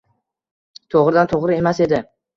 to‘g‘ridan-to‘g‘ri 0.95 1.59
emas 1.65 1.87
edi. 1.89 2.05